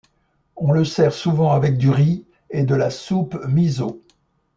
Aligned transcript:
On 0.55 0.71
le 0.71 0.83
sert 0.83 1.13
souvent 1.13 1.51
avec 1.51 1.77
du 1.77 1.91
riz 1.91 2.25
et 2.49 2.63
de 2.63 2.73
la 2.73 2.89
soupe 2.89 3.37
miso. 3.47 4.01